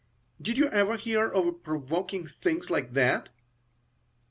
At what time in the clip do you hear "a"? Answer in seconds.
1.45-1.51